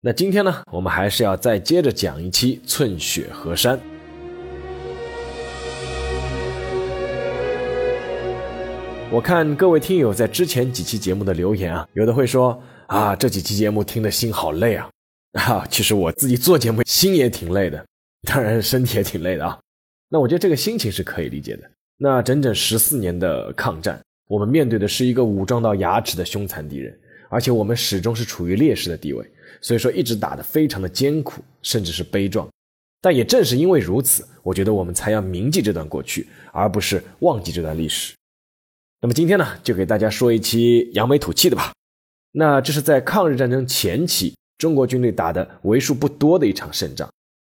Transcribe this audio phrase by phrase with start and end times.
[0.00, 3.76] 那今天呢，我们还是要再接着讲一期《寸雪河山》。
[9.10, 14.88] 我看各位听友在之前几期节目的留言啊，有的会说啊，这几期节目听的心好累啊。
[15.32, 17.84] 啊，其实我自己做节目心也挺累的，
[18.22, 19.58] 当然身体也挺累的啊。
[20.08, 21.68] 那我觉得这个心情是可以理解的。
[21.96, 26.96] 那整整十四年的抗战，我们面对的是一个武装到牙齿的凶残敌人，
[27.28, 29.28] 而且我们始终是处于劣势的地位，
[29.60, 32.48] 所以说一直打得非常的艰苦，甚至是悲壮。
[33.00, 38.14] 但也正是因为如此，我觉得我们才要铭记这段过去，而不是忘记这段历史。
[39.00, 41.72] 那么今天呢，就给大家说一期扬眉吐气的吧。
[42.32, 47.08] 那这是在抗日战争前期，中国军队打的为数不多的一场胜仗。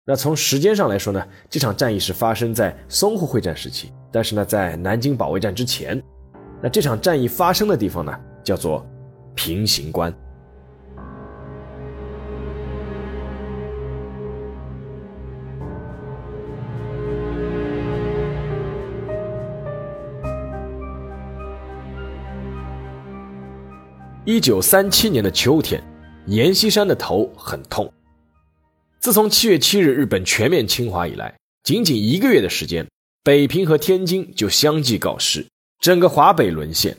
[0.06, 6.02] 那从时间上来说呢，这场战役是发生在淞沪会战时期，但是呢，在南京保卫战之前。
[6.62, 8.86] 那这场战役发生的地方呢，叫做
[9.36, 10.14] 平型关。
[24.26, 25.82] 一九三七年的秋天，
[26.28, 27.92] 阎锡山的头很痛。
[29.00, 32.86] 自从七月七日日本全面侵华以来，仅仅一个月的时间，
[33.24, 35.48] 北平和天津就相继告失，
[35.80, 36.98] 整个华北沦陷。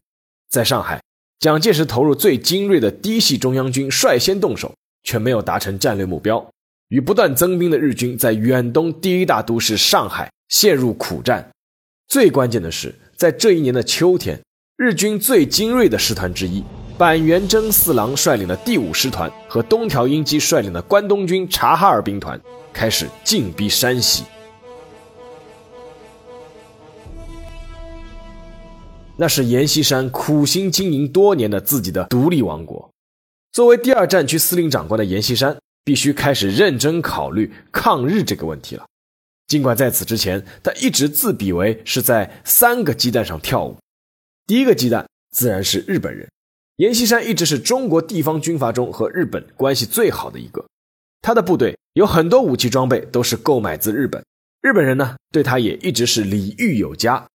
[0.48, 1.02] 在上海，
[1.38, 6.50] 蒋介石投入最精锐的嫡系中央军率先动手，却没有达成战略目标，
[6.88, 11.50] 与不断增兵的日军在远东第一大都市上海陷入苦战。
[12.08, 14.40] 最关键的是，在这一年的秋天，
[14.78, 16.64] 日军最精锐的师团之一。
[17.00, 22.38] 板垣征四郎率领的第五师团和东条英机率领的关东军察哈尔兵团
[22.74, 24.22] 开始进逼山西。
[29.16, 32.90] 那是阎锡山苦心经营多年的自己的独立王国。
[33.50, 38.84] 作为第二战区司令长官的阎锡山，必须开始认真考虑抗日这个问题了。
[39.46, 43.78] 尽管在此之前，他一直自比为是在三个鸡蛋上跳舞。
[44.46, 46.28] 第一个鸡蛋自然是日本人。
[46.80, 50.66] 阎锡山一直是中国地方军阀中和日本关系最好的一个，
[51.20, 54.24] 他的部队有很多武器装备都是购买自日本，
[54.62, 57.28] 日本人呢对他也一直是礼遇有加。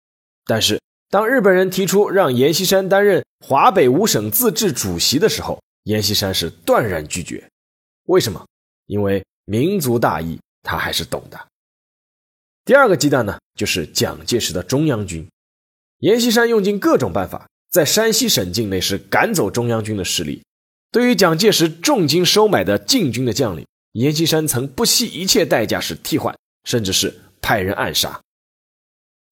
[0.45, 7.43] 但是当日本人提出让阎锡山担任华北五省自治主席的时候，阎锡山是断然拒绝。
[8.05, 8.47] 为什么？
[8.87, 11.49] 因为民族大义他还是懂的。
[12.65, 15.29] 第二个鸡蛋呢，就是蒋介石的中央军，
[15.99, 17.49] 阎锡山用尽各种办法。
[17.73, 20.43] 在山西省境内是赶走中央军的势力。
[20.91, 28.21] 对于蒋介石重金收买的禁军的将领，阎锡山曾不惜一切代价是替换，甚至是派人暗杀。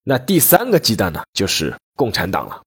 [0.04, 2.62] 那第三个鸡蛋呢，就是共产党了。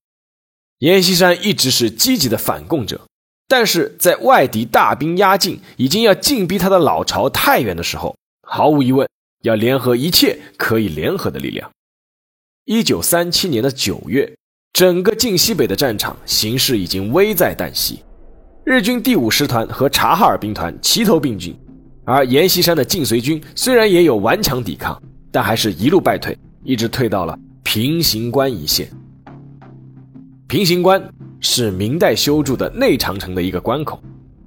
[0.78, 3.07] 阎锡山一直是积极的反共者，
[3.47, 8.16] 但是在外敌大兵压境，已经要进逼他的老巢太原的时候，
[8.47, 9.09] 毫无疑问
[9.41, 11.72] 要联合一切可以联合的力量。
[12.66, 14.35] 一九三七年的九月。
[14.73, 18.00] 整个晋西北的战场形势已经危在旦夕，
[18.66, 21.56] 日军第五师团和察哈尔兵团齐头并进，
[22.03, 25.00] 而阎锡山的晋绥军虽然也有顽强抵抗，
[25.31, 28.89] 但还是一路败退，一直退到了平型关一线。
[30.47, 31.00] 平型关
[31.39, 34.01] 是明代修筑的内长城的一个关口，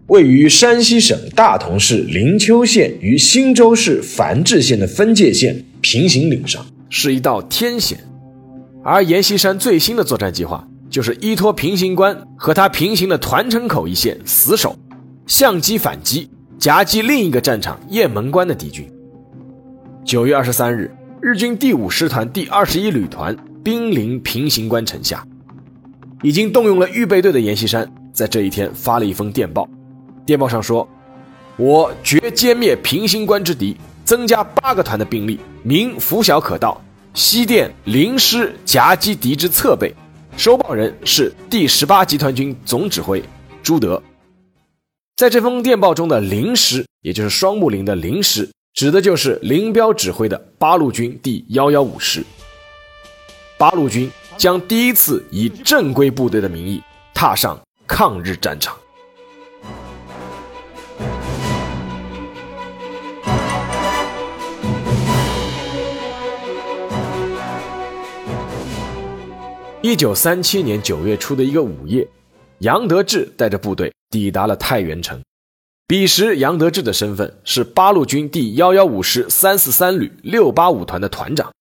[0.09, 7.97] 位于山西省大同市灵丘县与忻州市繁峙县的分界线平行岭上，是一道天险。
[8.89, 14.79] 而阎锡山最新的作战计划，就是依托平型关和他平行的团城口一线死守，
[15.27, 18.89] 相机反击，夹击另一个战场雁门关的敌军。
[20.05, 20.89] 九月二十三日，
[21.21, 25.27] 日军第五师团第二十一旅团兵临平型关城下，
[26.23, 29.69] 已经动用了预备队的阎锡山，在这一天发了一封电报，
[30.25, 30.89] 电报上说
[31.59, 36.81] ：“我决歼灭平型关之敌，增加八个团的兵力，明拂晓可到。”
[37.17, 39.91] 西电临师夹击敌之侧背，
[40.37, 43.25] 收报人是第十八集团军总指挥
[43.63, 44.01] 朱德。
[45.17, 52.23] 在这封电报中的临师，也就是双木林的临师，指的就是林彪指挥的八路军第幺幺五师。
[53.57, 56.83] 八路军将第一次以正规部队的名义
[57.15, 58.77] 踏上抗日战场。
[69.87, 72.09] 一九三七年九月初的一个午夜，
[72.59, 75.23] 杨得志带着部队抵达了太原城。
[75.87, 81.53] 彼时，杨得志的身份是八路军第幺幺五师三四三旅六八五团的团长。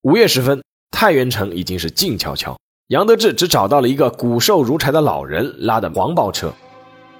[0.00, 0.62] 午夜时分，
[0.92, 2.56] 太原城已经是静悄悄。
[2.86, 6.50] 杨得志只找到了一个骨瘦如柴的老人拉的黄包车。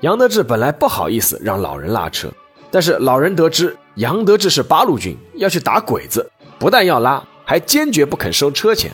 [0.00, 2.32] 杨得志本来不好意思让老人拉车，
[2.70, 6.26] 但是老人得知杨得志是八路军要去打鬼子，
[6.58, 8.90] 不但要拉，还坚决不肯收车钱。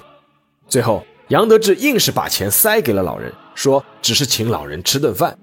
[0.68, 5.36] 最后，杨得志硬是把钱塞给了老人，说只是请老人吃顿饭。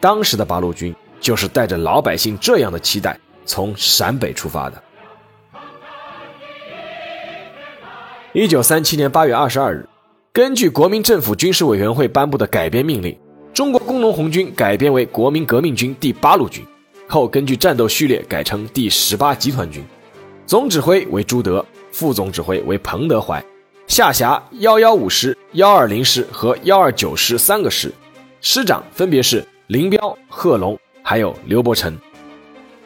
[0.00, 4.82] 当时的八路军就是带着老百姓这样的期待，从陕北出发的。
[8.32, 9.88] 一九三七年八月二十二日，
[10.32, 13.16] 根据国民政府军事委员会颁布的改编命令。
[13.54, 16.64] 中国工农红军改编为国民革命军第八路军，
[17.08, 19.82] 后根据战斗序列改称第十八集团军，
[20.46, 23.44] 总指挥为朱德，副总指挥为彭德怀，
[23.88, 27.90] 下辖幺幺五师、幺二零师和幺二九师三个师，
[28.42, 31.98] 师长分别是林彪、贺龙，还有刘伯承。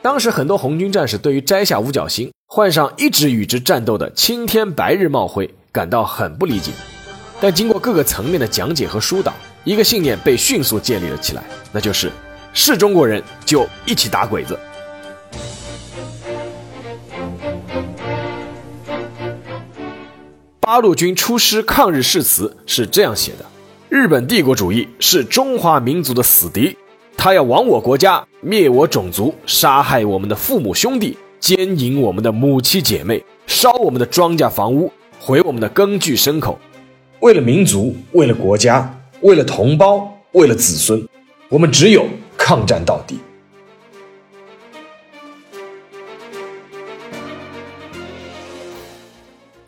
[0.00, 6.70] 当时很多红军战士对于摘下五角星，换上一直与之战斗的青天白日帽徽感到很不理解，
[7.40, 9.34] 但经过各个层面的讲解和疏导。
[9.64, 12.12] 一个信念被迅速建立了起来，那就是
[12.52, 14.56] 是中国人就一起打鬼子。
[20.72, 23.44] 八路军出师抗日誓词是这样写的：
[23.90, 26.74] 日本帝国主义是中华民族的死敌，
[27.14, 34.90] 他要亡我国家，灭我种族，杀害我们的父母兄弟，奸淫我们的母妻姐妹，烧我们的庄稼房屋，
[35.20, 36.58] 毁我们的耕具牲口。
[37.20, 38.98] 为了民族，为了国家。
[39.20, 41.06] 为了同胞，为了子孙，
[41.50, 42.06] 我们只有
[42.38, 43.19] 抗战到底。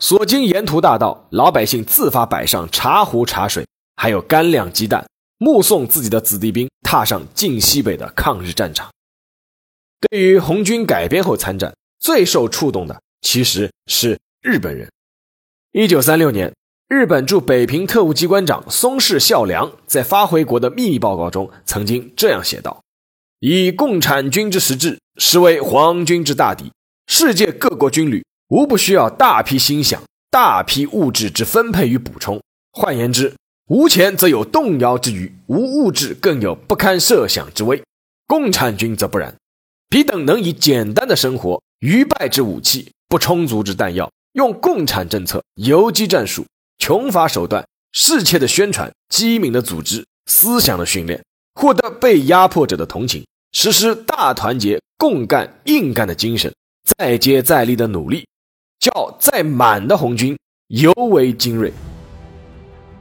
[0.07, 3.65] 所经沿途大道，老百姓自发摆上茶壶茶水，
[3.95, 5.03] 还有干粮鸡蛋，
[5.39, 8.87] 目送自己的子弟兵踏上晋西北的抗日战场。
[10.01, 14.87] 对于红军改编后参战，最受触动的其实是日本人。
[15.71, 16.53] 一九三六年。
[16.87, 22.83] 日本驻北平特务机关长松市孝良在发回国的秘密报告中曾经这样写道
[23.41, 26.71] ：“以共产军之实质，实为皇军之大敌。
[27.07, 32.41] 世界各国军旅无不需要大批心想、大批物质之分配与补充。
[32.71, 33.33] 换言之，
[33.67, 37.81] 无钱则有动摇之余，无物质更有不堪设想之危。
[38.27, 39.35] 共产军则不然，
[39.89, 46.45] 彼等能以简单的生活、愚败之武器、不充足之弹药，用共产政策、游击战术。”
[46.77, 56.53] 穷乏手段、世切的宣传、机敏的组织、思想的训练，获得被压迫者的同情，实施大团结、共干、硬干的精神，
[56.83, 58.27] 再接再厉的努力，
[58.79, 60.37] 叫再满的红军
[60.67, 61.71] 尤为精锐。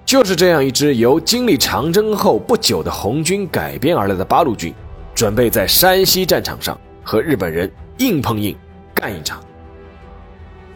[0.05, 4.75] 就是这样一支由经历长征后不久的红军改编而来的八路军，
[5.15, 8.57] 准备在山西战场上和日本人硬碰硬，
[8.95, 9.43] 干一场。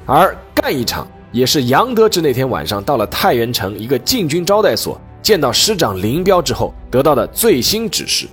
[0.06, 1.06] 而干一场。
[1.31, 8.27] 也是杨得志那天晚上到了太原城一个禁军招待所，见到师长林彪之后得到的最新指示。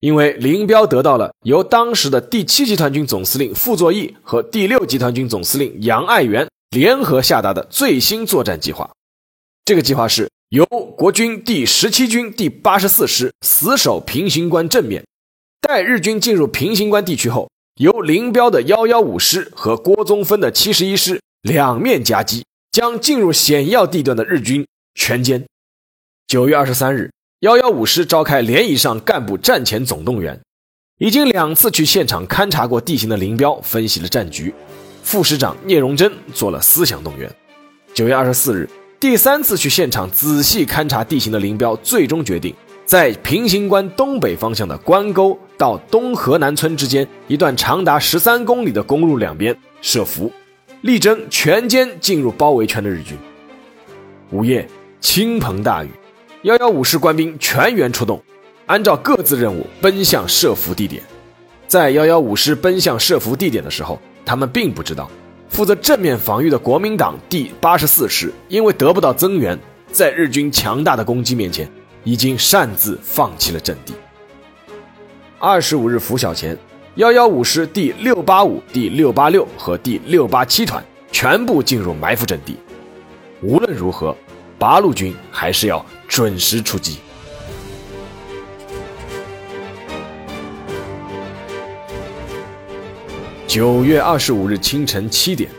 [0.00, 8.90] 因为林彪得到了由当时的第七集团军总司令傅作义和第六集团军总司令杨爱元联合下达的最新作战计划。
[9.64, 15.04] 这个计划是由国军第十七军第八十四师死守平型关正面，
[15.60, 17.50] 待日军进入平型关地区后，
[17.80, 21.20] 由林彪的幺幺五师和郭宗峰的七十一师。
[21.42, 25.44] 两面夹击，将进入险要地段的日军全歼。
[26.26, 30.40] 九月二十三日，幺幺五师召开连以上干部战前总动员。
[30.96, 34.54] 已经两次去现场勘察过地形的林彪分析了战局，
[35.02, 37.30] 副师长聂荣臻做了思想动员。
[37.92, 38.66] 九月二十四日，
[38.98, 42.54] 第三次去现场仔细勘察地形的林彪最终决定，
[42.86, 50.32] 在平型关东北方向的关沟到东河南村之间一段长达十三公里的公路两边设伏。
[50.80, 53.14] 力争全歼进入包围圈的日军。
[54.30, 54.66] 午夜，
[55.02, 55.90] 倾盆大雨，
[56.46, 58.22] 幺幺五师官兵全员出动，
[58.66, 61.02] 按照各自任务奔向设伏地点。
[61.66, 65.10] 在幺幺五师奔向设伏地点的时候，他们并不知道，
[65.48, 69.58] 负责正面防御的国民党第八十四师因为得不到增援，
[69.90, 71.68] 在日军强大的攻击面前，
[72.04, 73.92] 已经擅自放弃了阵地。
[75.40, 76.56] 二十五日拂晓前。
[76.94, 82.56] 幺幺五师第六八五、第六八六和第六八七团全部进入埋伏阵地。
[83.42, 84.16] 无论如何，
[84.60, 86.98] 八路军还是要准时出击。
[93.46, 95.50] 九月二十五日清晨七点，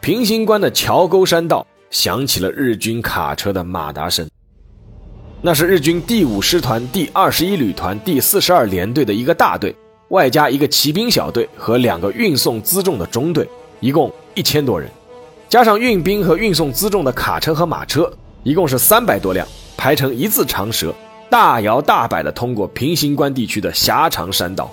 [0.00, 4.26] 平型关的桥沟山道响起了日军卡车的马达声。
[5.42, 9.76] 那是日军第五师团第二十一旅团第四十二联队的一个大队，
[10.08, 13.46] 外加一个骑兵小队和两个运送辎重的中队，
[13.80, 14.88] 一共一千多人，
[15.46, 18.10] 加上运兵和运送辎重的卡车和马车，
[18.42, 20.94] 一共是三百多辆，排成一字长蛇，
[21.30, 24.72] 大摇大摆地通过平型关地区的狭长山道。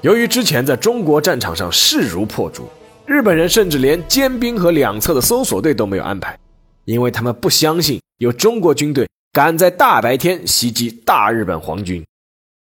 [0.00, 2.68] 由于之前在中国战场上势如破竹，
[3.06, 6.38] 日本人甚至连尖兵和两侧的搜索队都没有安排，
[6.84, 9.06] 因为他们不相信有中国军队。
[9.30, 12.04] 敢在大白天袭击大日本皇军，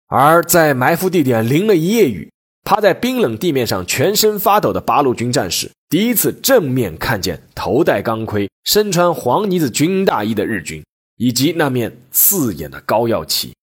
[0.07, 2.29] 而在埋伏地点淋了一夜雨、
[2.65, 10.83] 趴在冰冷地面上全身发抖的八路军战士，第一次正面看见头戴钢盔、身穿黄呢子军大衣的日军，
[11.17, 13.53] 以及那面刺眼的膏药旗。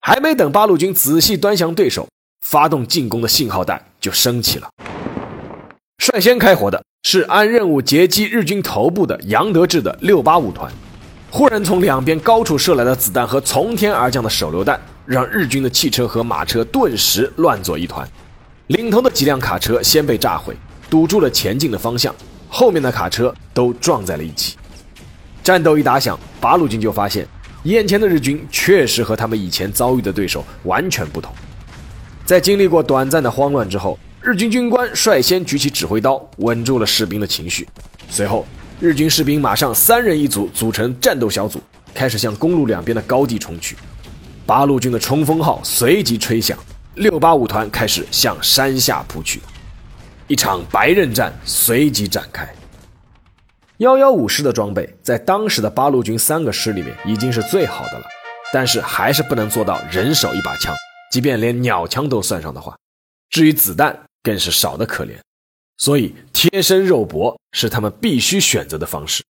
[0.00, 2.08] 还没等八路军仔细端详对手，
[2.44, 4.68] 发动进攻的信号弹就升起了。
[5.98, 10.70] 率先开火的是按任务截击日军头部的杨德志的六八五团。
[11.30, 18.08] 忽然从两边高处射来的子弹和从天而降的手榴弹，让日军的汽车和马车顿时乱作一团。
[18.68, 20.56] 领头的几辆卡车先被炸毁，
[20.88, 22.12] 堵住了前进的方向；
[22.48, 24.56] 后面的卡车都撞在了一起。
[25.44, 27.24] 战斗一打响，八路军就发现，
[27.64, 31.30] 眼前的日军确实和他们以前遭遇的对手完全不同。
[32.24, 37.68] 在经历过短暂的慌乱之后，日军军官率先举起指挥刀，稳住了士兵的情绪。
[38.10, 38.44] 随后。
[38.80, 41.62] 日军士兵马上三人一组组成战斗小组，
[41.94, 43.76] 开始向公路两边的高地冲去。
[44.44, 46.58] 八路军的冲锋号随即吹响，
[46.96, 49.40] 六八五团开始向山下扑去。
[50.26, 52.46] 一场白刃战随即展开。
[53.78, 58.06] 幺幺五师的装备在当时的八路军三个师里面已经是最好的了，
[58.52, 60.72] 但是还是不能做到人手一把枪，
[61.10, 62.76] 即便连鸟枪都算上的话，
[63.30, 65.16] 至于子弹更是少得可怜。
[65.76, 69.24] 所以，贴身肉搏是他们必须选择的方式。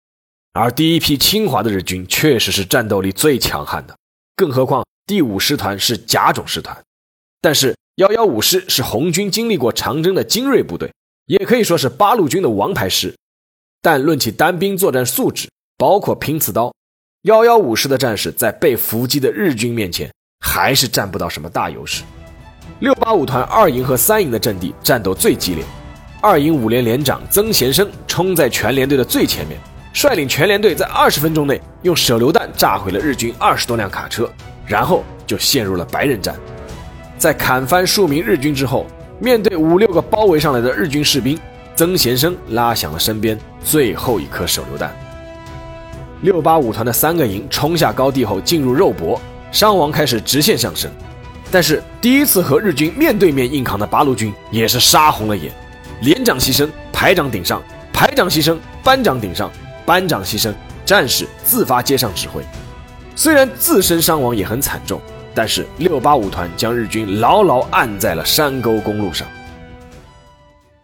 [0.54, 3.96] 而第一批侵华的日军确实是战斗力最强悍的，
[4.34, 6.76] 更何况第五师团是甲种师团。
[7.40, 10.92] 但是，幺幺五师是红军经历过长征的精锐部队，
[11.26, 13.14] 也可以说是八路军的王牌师。
[13.84, 16.72] 但论起单兵作战素质，包括拼刺刀，
[17.22, 20.08] 幺幺五师的战士在被伏击的日军面前
[20.38, 22.04] 还是占不到什么大优势。
[22.78, 25.64] 六八五团二营和三营的阵地战斗最激烈。
[26.20, 29.58] 二营五连连长曾贤生冲在全连队的最前面，
[29.92, 34.30] 率领全连队在二十分钟内用手榴弹炸毁了日军二十多辆卡车，
[34.64, 36.36] 然后就陷入了白刃战。
[37.18, 38.86] 在砍翻数名日军之后，
[39.18, 41.36] 面对五六个包围上来的日军士兵，
[41.74, 44.94] 曾贤生拉响了身边最后一颗手榴弹。
[46.20, 50.90] 六八五团的三个营冲下高地后进入肉搏，伤亡开始直线上升。
[51.50, 55.52] 但是第一次和日军面对面硬扛的八路军也是杀红了眼。
[56.02, 57.60] 连长牺牲，排长顶上；
[57.92, 59.48] 排长牺牲，班长顶上；
[59.84, 60.52] 班长牺牲，
[60.84, 62.42] 战士自发接上指挥。
[63.14, 65.00] 虽然自身伤亡也很惨重，
[65.34, 69.26] 但是六八五团将日军牢牢按在了山沟公路上。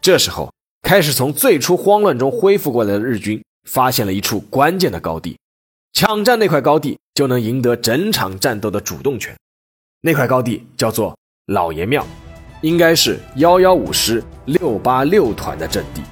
[0.00, 5.38] 这时候，开始从最初慌乱中恢复过来的日军发现了一处关键的高地，
[5.92, 9.36] 抢占那块高地就能赢得整场战斗的主动权。
[10.00, 11.16] 那块高地叫做
[11.46, 12.06] 老爷庙。
[12.60, 16.02] 应该是幺幺五师六八六团的阵地。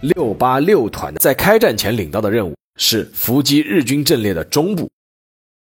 [0.00, 4.90] 六八六团在开战前领到的任务是伏击日军阵列的中部，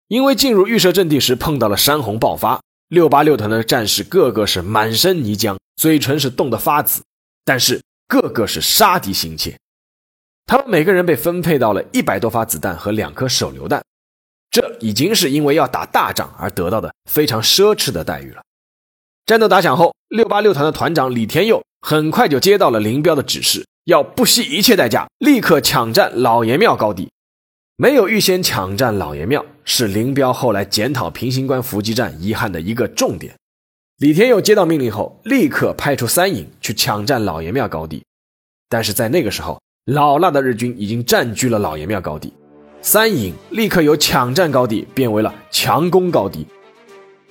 [0.08, 7.02] 因为进入预设阵地时碰到了山洪爆发，六八六团的战士个个是满身泥浆，嘴唇是冻得发紫，
[7.44, 9.58] 但是个个是杀敌心切。
[10.46, 13.82] 他们每个人被分配到了一百多发子弹和两颗手榴弹。
[14.50, 18.42] 这已经是因为要打大仗而得到的非常奢侈的待遇了。
[19.26, 27.10] 战斗打响后，六八六团的团长李天佑很快就接到了林彪的指示，要不惜一切代价立刻抢占老爷庙高地。
[27.76, 33.34] 没有预先抢占老爷庙，是林彪后来检讨平型关伏击战遗憾的一个重点。
[33.98, 38.04] 李天佑接到命令后，立刻派出三营去抢占老爷庙高地。
[38.68, 42.32] 但是在那个时候，老辣的日军已经占据了老爷庙高地。
[42.80, 46.46] 三营立刻由抢占高地变为了强攻高地。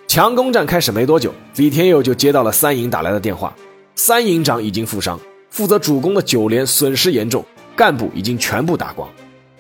[0.10, 3.56] 强攻战开始没多久，李天佑就接到了三营打来的电话，
[3.96, 5.18] 三营长已经负伤，
[5.50, 7.46] 负责主攻的九连损失严重，
[7.78, 9.10] 干部已经全部打光，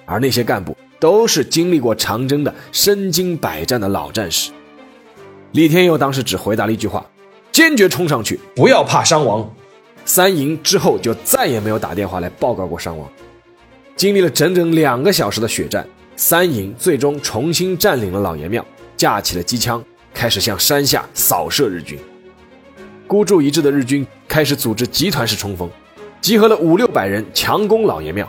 [0.05, 4.51] 而那些干部都是经历过长征的身经百战的老战士。
[5.51, 7.05] 李天佑当时只回答了一句话
[7.51, 9.47] ：“坚决冲上去，不要怕伤亡。”
[10.05, 13.09] 三营之后就再也没有打电话来报告过伤亡。
[13.95, 18.65] 经历了整整两个小时的血战，三营最终重新占领了老爷庙，
[18.97, 19.83] 架起了机枪，
[20.13, 21.97] 开始向山下扫射日军。
[23.05, 25.69] 孤注一掷的日军开始组织集团式冲锋，
[26.19, 28.27] 集合了五六百人强攻老爷庙。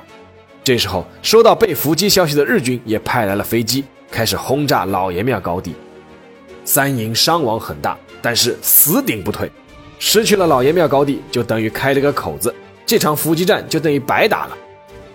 [0.65, 5.75] 这时候，收到被伏击消息的日军也派来了飞机，开始轰炸老爷庙高地。
[6.65, 9.51] 三营伤亡很大，但是死顶不退。
[9.99, 12.53] 失去了老爷庙高地，就等于开了个口子，
[12.87, 14.57] 这场伏击战就等于白打了。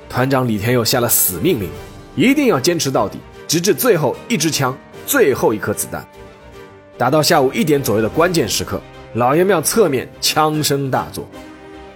[0.08, 1.68] 团长李天佑下了死命令，
[2.16, 4.78] 一定要坚持到底，直至最后一支枪、
[5.08, 6.08] 最后一颗子弹。
[6.96, 8.80] 打到下午一点左右的关键时刻，
[9.14, 11.28] 老爷庙侧面枪声大作，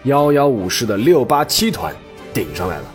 [0.06, 1.96] 幺幺五师的六八七团
[2.34, 2.86] 顶上来了。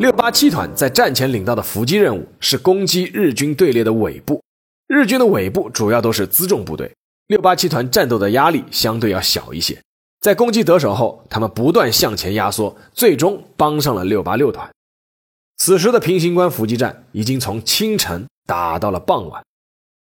[0.00, 4.42] 六八七团在战前领到的伏击任务是攻击日军队列的尾部，
[4.88, 6.90] 日军的尾部主要都是辎重部队，
[7.26, 9.78] 六八七团战斗的压力相对要小一些。
[10.22, 14.70] 在攻击得手后，他们不断向前压缩，最终帮上了六八六团。
[15.58, 19.44] 此时的平型关伏击战已经从清晨打到了傍晚，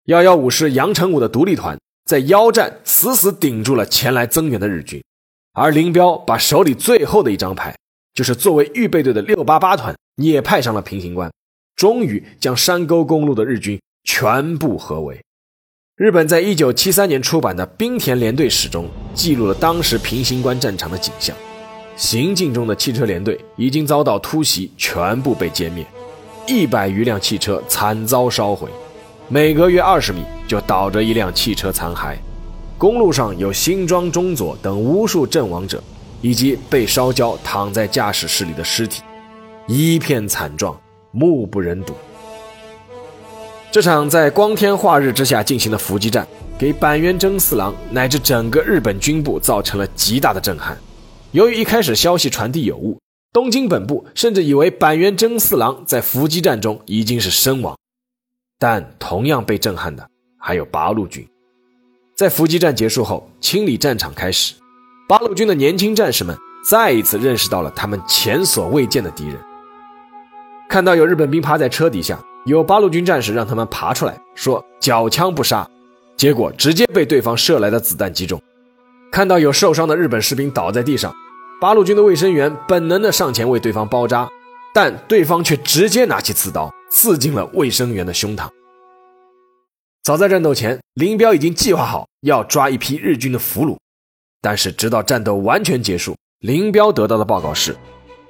[0.06, 5.04] 幺幺五师杨成武的独立团在腰站死死顶住了前来增援的日军，
[5.52, 7.76] 而林彪把手里最后的一张牌。
[8.14, 11.30] 就是作为预备队的六八八团也派上了平型关，
[11.74, 15.20] 终于将山沟公路的日军全部合围。
[15.96, 21.34] 日本在一九七三年出版的《冰田连队史》中记录了当时平型关战场的景象：
[21.96, 25.84] 行进中的汽车连队已经遭到突袭，全部被歼灭，
[26.46, 28.68] 一百余辆汽车惨遭烧毁，
[29.28, 32.16] 每隔约二十米就倒着一辆汽车残骸。
[32.78, 35.82] 公路上有新庄中佐等无数阵亡者。
[36.24, 39.02] 以及被烧焦躺在驾驶室里的尸体，
[39.68, 40.74] 一片惨状，
[41.10, 41.92] 目不忍睹。
[43.70, 46.26] 这场在光天化日之下进行的伏击战，
[46.58, 50.78] 给板垣征四郎乃至整个日本军部造成了极大的震撼。
[51.32, 52.98] 由于一开始消息传递有误，
[53.30, 57.76] 东京本部甚至以为板垣征四郎在伏击战中已经是身亡。
[58.58, 60.08] 但同样被震撼的
[60.38, 61.28] 还有八路军。
[62.16, 64.54] 在伏击战结束后，清理战场开始。
[65.06, 69.38] 八路军的年轻战士们再一次认识到了他们前所未见的敌人。
[70.66, 75.68] 看到有日本兵趴在车底下，有八路军战士让他们爬出来，说“缴枪不杀”，
[76.16, 78.40] 结果直接被对方射来的子弹击中。
[79.12, 81.14] 看到有受伤的日本士兵倒在地上，
[81.60, 84.26] 八路军的卫生员本能的上前为对方包扎，
[84.72, 88.48] 但对方却直接拿起刺刀刺进了卫生员的胸膛。
[90.02, 93.76] 早在战斗前，林彪已经计划好要抓一批日军的俘虏。
[94.44, 97.74] 但是，直到战斗完全结束，林彪得到的报告是，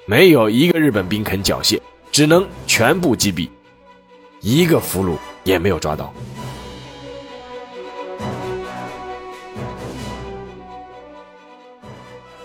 [0.07, 1.81] 没有一个日本兵肯缴械，
[2.13, 3.49] 只能全部击毙，
[4.41, 6.15] 一个俘虏也没有抓到。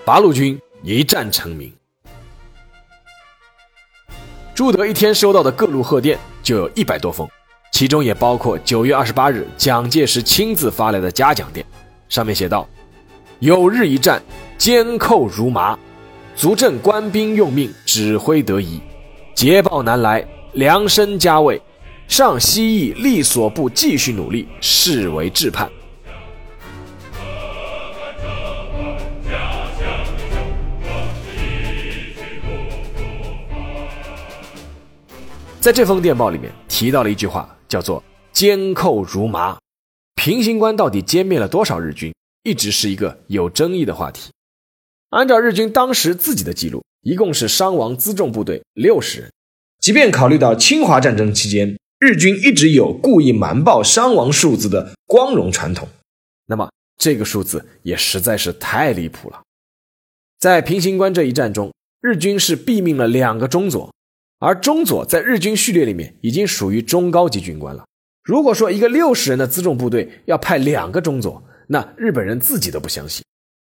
[0.04, 1.72] 八路军一战成名。
[4.56, 7.30] 朱德一天收到的各路贺电就有一百多封，
[7.72, 11.64] 其中也包括九月二十八日蒋介石亲自发来的嘉奖电，
[12.10, 12.68] 上面写道。
[13.40, 14.22] 有日一战，
[14.58, 15.80] 监寇如麻，
[16.36, 18.82] 足证官兵用命，指挥得宜。
[19.34, 21.62] 捷报难来，量身加位，
[22.10, 25.70] 上西翼力所部继续努力，视为至盼。
[35.62, 39.58] 在这封电报里面提到了一句话，叫做“监寇如麻”。
[40.16, 42.14] 平型关到底歼灭了多少日军？
[42.44, 44.32] 一直是一个有争议的话题。
[45.10, 49.32] 按照日军当时自己的记录，一共是伤亡辎重部队六十人。
[49.80, 55.88] 即便考虑到侵华战争期间日军一直有故意瞒报伤亡数字的光荣传统，
[56.46, 59.42] 那么这个数字也实在是太离谱了。
[60.38, 63.94] 在平型关这一战中，日军是毙命了两个中佐，
[64.40, 67.86] 而中佐在日军序列里面已经属于中高级军官了。
[68.24, 73.24] 如果说一个六十人的辎重部队要派两个中佐，那日本人自己都不相信，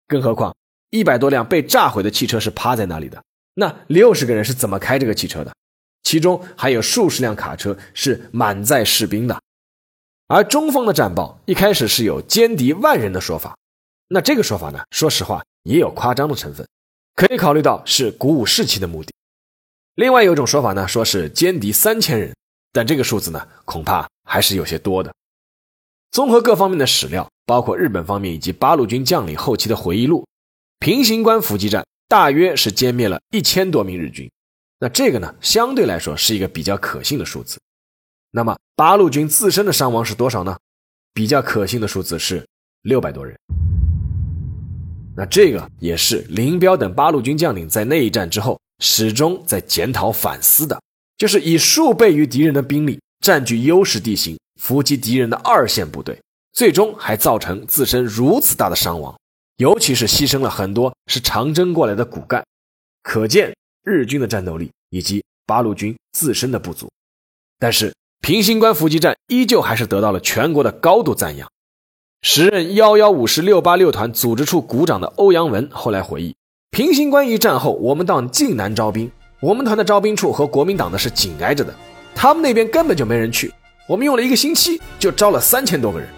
[0.06, 0.54] 更何况
[0.90, 3.20] 一百多辆被炸毁的汽车是趴在那里的，
[3.54, 5.52] 那六十个人是怎么开这个汽车的？
[6.04, 9.42] 其中还有数十辆卡车是满载士兵的。
[10.28, 13.56] 而中方的战报一开始是有歼敌万人的说法，
[14.06, 16.64] 那这个说法呢，说实话也有夸张的成分，
[17.16, 19.12] 可以考虑到是鼓舞士气的目的。
[19.96, 22.32] 另外有一种说法呢，说是歼敌三千人，
[22.72, 25.12] 但这个数字呢，恐怕还是有些多的。
[26.12, 30.24] 综合各方面的史料，包括日本方面以及八路军将领后期的回忆录，
[30.78, 34.30] 平型关伏击战大约是歼灭了一千多名日军。
[34.78, 37.58] 那这个呢，相对来说是一个比较可信的数字。
[38.30, 40.56] 那么八路军自身的伤亡是多少呢？
[41.12, 42.46] 比较可信的数字是
[42.82, 43.36] 六百多人。
[45.16, 50.80] 那这个也是林彪等八路军将领在那一战之后始终在检讨反思的，
[51.18, 56.16] 就是以数倍于敌人的兵力占据优势地形，伏击敌人的二线部队，
[56.52, 59.16] 最终还造成自身如此大的伤亡，
[59.56, 62.44] 尤其是牺牲了很多是长征过来的骨干，
[63.02, 66.90] 可见日军的战斗力以及八路军自身的不足。
[67.58, 71.48] 但是平型关伏击战依旧还是得到了全国的高度赞扬。
[72.22, 76.34] 时任幺幺五师六八六团组织处股长的欧阳文后来回忆。
[76.70, 79.10] 平型关一战后，我们到晋南招兵，
[79.40, 81.74] 我们团的招兵处和国民党的是紧挨着的，
[82.14, 83.52] 他们那边根本就没人去。
[83.88, 86.08] 我们用了一个星期就招了三千多个人，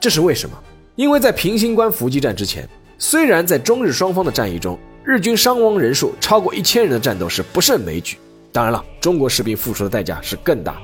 [0.00, 0.56] 这是为什么？
[0.94, 8.16] 因为在平型关伏击战之前，虽然在中日双方的战役中，日军伤亡人数超过一千人的战斗是不胜枚举，
[8.52, 10.76] 当然了，中国士兵付出的代价是更大。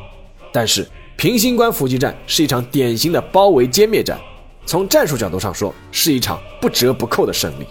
[0.52, 4.18] 但是平型关伏击战是一场典型的包围歼灭战，
[4.66, 7.66] 从战术角度上说，是一场不折不扣的胜利。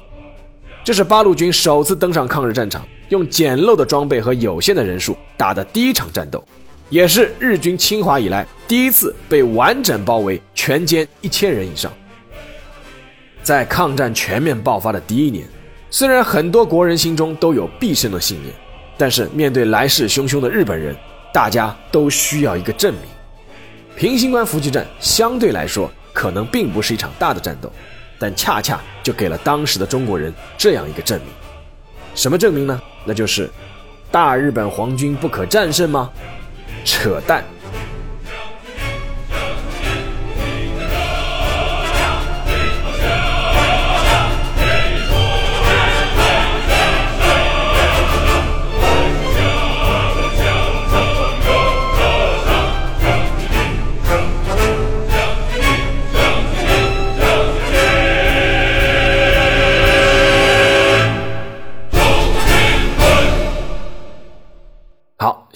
[0.83, 6.43] 这是八路军首次登上抗日战场，用简陋的装备和有限的人数打的第一场战斗，
[6.93, 11.91] 也是日军侵华以来第一次被完整包围，全歼一千人以上。
[13.41, 15.43] 在抗战全面爆发的第一年，
[15.89, 18.53] 虽然很多国人心中都有必胜的信念，
[18.95, 20.95] 但是面对来势汹汹的日本人，
[21.33, 23.01] 大家都需要一个证明。
[23.95, 27.73] 平型关伏击战相对来说可能并不是一场大的战斗。
[28.19, 31.29] 但恰恰就给了当时的中国人这样一个证明，
[32.13, 32.79] 什么证明呢？
[33.03, 33.49] 那就是
[34.11, 36.11] 大日本皇军不可战胜吗？
[36.83, 37.43] 扯淡！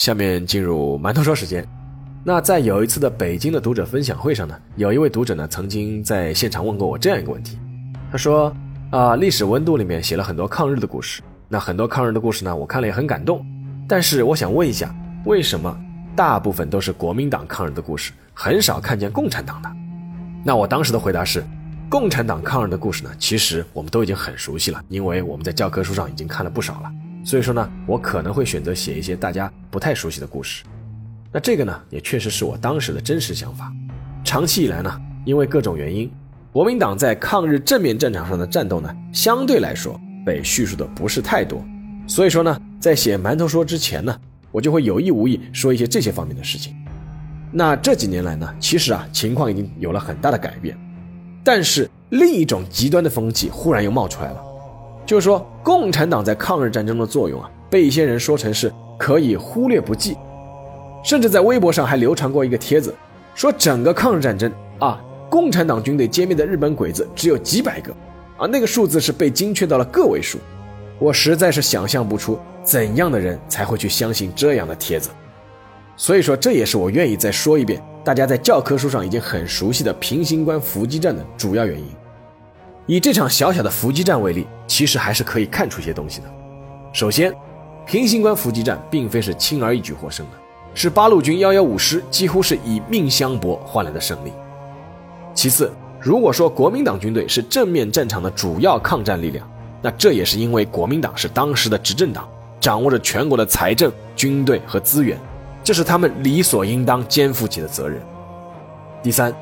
[0.08, 1.68] 下面进入馒头说时间。
[2.24, 7.60] 那在有一次的北京的读者分享会上呢，有一位读者呢曾经在现场问过我这样一个问题，
[8.10, 8.56] 他说
[8.90, 13.46] ：“啊，历史温度里面写了很多抗日的故事，那很多抗日的故事呢，我看了也很感动。
[13.86, 15.78] 但是我想问一下，为什么
[16.16, 19.70] 大部分都是国民党抗日的故事，很少看见共产党的？”
[20.42, 21.44] 那我当时的回答是：
[21.90, 26.92] 共产党抗日的故事呢，其实我们都已经很熟悉了，因为我们在教科书上已经看了不少了。
[27.28, 30.64] 所以说呢，我可能会选择写一些大家不太熟悉的故事。
[31.30, 33.70] 那这个呢，也确实是我当时的真实想法。
[34.24, 36.10] 长期以来呢，因为各种原因，
[36.54, 41.62] 国民党在抗日正面战场上的战斗呢，相对来说被叙述的不是太多。
[42.08, 44.18] 所以说呢，在写馒头说之前呢，
[44.50, 46.74] 我就会有意无意说一些这些方面的事情。
[47.52, 50.78] 那这几年来呢，其实啊，情况已经有了很大的改变，
[51.44, 54.42] 但是另一种极端的风气忽然又冒出来了。
[55.06, 60.16] 就是说，共产党在抗日战争的作用啊，被一些人说成是可以忽略不计，
[61.04, 62.96] 甚至在微博上还流传过一个帖子，
[63.36, 64.50] 说整个抗日战争
[64.80, 67.92] 啊，共产党军队歼灭的日本鬼子只有几百个，
[68.38, 70.38] 啊，那个数字是被精确到了个位数。
[71.00, 75.10] 我实在是想象不出怎样的人才会去相信这样的帖子。
[75.98, 81.88] 所以说，这也是我愿意再说一遍，大家在教科书上已经很熟悉的平型关伏击战的主要原因。
[82.88, 86.28] 以这场小小的伏击战为例，其实还是可以看出些东西的。
[86.94, 87.34] 首先，
[87.86, 90.32] 平型关伏击战并非是轻而易举获胜的，
[90.74, 94.32] 是八路军幺幺五师几乎是以命相搏换来的胜利。
[95.34, 95.70] 其次，
[96.00, 99.46] 如果说国民党军队是正面战场的主要抗战力量，
[99.82, 102.26] 那这也是因为国民党是当时的执政党，
[102.62, 105.20] 掌握着全国的财政、军队和资源，
[105.62, 108.02] 这是他们理所应当肩负起的责任。
[109.04, 109.36] 第三。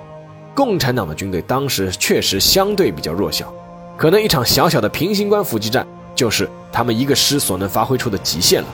[0.56, 3.54] 共产党的军队当时确实相对比较弱小，
[3.98, 8.68] 可能一场小小的平型关伏击战就是他们一个师所能发挥出的极限了，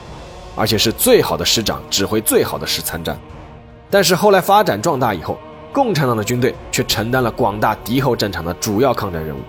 [0.56, 3.20] 而且是最好的师长指挥最好的师参战。
[3.90, 5.40] 但是后来发展壮大以后，
[5.74, 9.40] 共产党的军队却承担了广大敌后战场的主要抗战任务，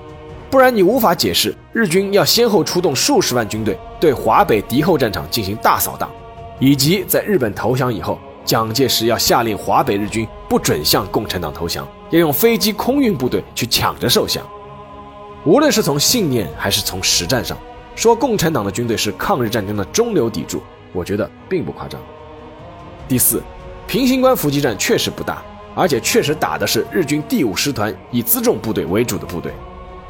[0.50, 6.10] 不然你无法解释日军要先后出动数十万军队对华北敌后战场进行大扫荡，
[6.58, 11.86] 以及在日本投降以后，蒋介石要下令华北日军不准向共产党投降。
[12.12, 14.44] 要用飞机、空运部队去抢着受降。
[15.44, 17.56] 无论是从信念还是从实战上，
[17.96, 21.98] 说共产党的军队是抗日战争的中流砥柱，我觉得并不夸张。
[23.08, 23.42] 第四，
[23.86, 25.42] 平型关伏击战确实不大，
[25.74, 29.50] 而且确实打的是日军第五师团以辎重部队为主的部队。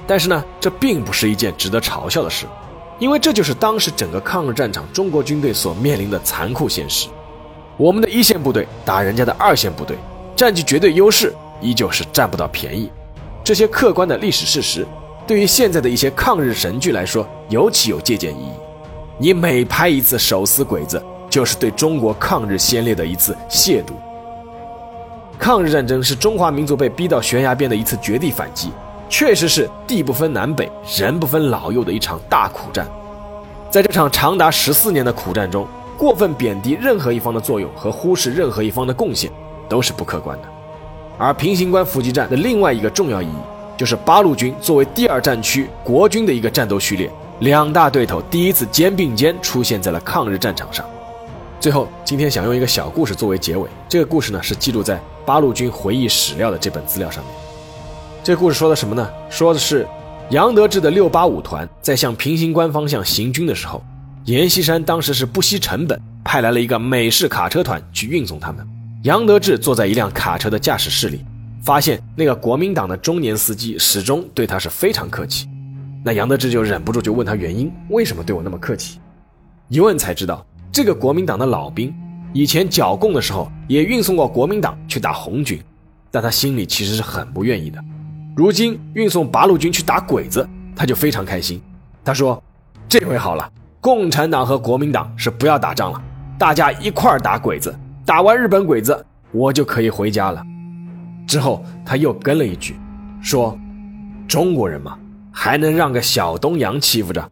[0.04, 2.46] 但是呢，这并不是一件值得嘲笑的事，
[2.98, 7.08] 因为这就是当时整个抗日战场中国军队所面临的残酷现实。
[7.76, 9.96] 我们的一线部队打人家的二线部队，
[10.34, 11.32] 占据绝对优势。
[11.62, 12.90] 依旧是占不到便宜，
[13.44, 14.86] 这些客观的历史事实，
[15.26, 18.52] 对于现在的一些抗日神剧来说，尤其有借鉴意义。
[19.18, 23.92] 你每拍一次手撕鬼子，就是对中国抗日先烈的一次亵渎。
[25.38, 28.70] 抗日战争是中华民族被逼到悬崖边的一次绝地反击，
[29.08, 32.86] 确实是地不分南北、人不分老幼的一场大苦战。
[33.70, 39.30] 在这场长达十四年的苦战中，过分贬低任何一方的作用和忽视任何一方的贡献，
[39.68, 40.48] 都是不客观的。
[41.22, 43.36] 而平型关伏击战的另外一个重要意义，
[43.76, 47.08] 就是八路军作为第二战区国军的一个战斗序列，
[47.38, 50.84] 两大对头第一次肩并肩出现在了抗日战场上。
[51.60, 53.68] 最后，今天想用一个小故事作为结尾。
[53.88, 57.32] 这个故事呢，是记录在八路军回忆史料的这本资料上面。
[58.24, 59.08] 这故事说的什么呢？
[59.30, 59.86] 说的是。
[60.30, 63.80] 杨得志的六八五团在向平型关方向行军的时候，
[64.24, 68.66] 阎锡山当时是不惜成本派来了一个美式卡车团去运送他们。
[69.02, 71.24] 杨得志坐在一辆卡车的驾驶室里，
[71.60, 75.48] 发现那个国民党的中年司机始终对他是非常客气。
[76.04, 79.00] 那杨得志就忍不住就问他原因，为什么对我那么客气？
[79.66, 81.92] 一问才知道，这个国民党的老兵
[82.32, 85.60] 以前剿共的时候也运送过国民党去打红军，
[86.08, 87.82] 但他心里其实是很不愿意的。
[88.36, 91.60] 如今运送八路军去打鬼子，他就非常开心。
[92.04, 92.40] 他说
[92.88, 96.00] ：“这回好了，共产党和国民党是不要打仗了，
[96.38, 97.76] 大家一块儿打鬼子。
[98.04, 100.44] 打完日本鬼子，我就可以回家了。”
[101.26, 102.76] 之后他又跟了一句，
[103.22, 103.56] 说
[104.26, 104.98] ：“中国人嘛，
[105.30, 107.30] 还能让个小东洋欺负着？”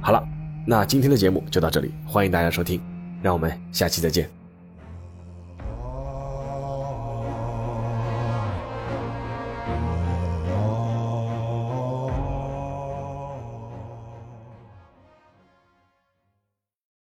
[0.00, 0.26] 好了，
[0.66, 2.80] 那今天的节目就到这里，欢迎大家收听，
[3.22, 4.28] 让我们下期再见。